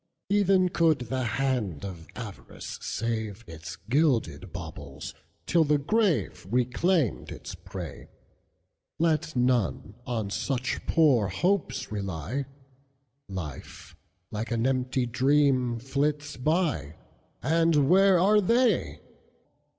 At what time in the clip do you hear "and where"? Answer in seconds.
17.43-18.17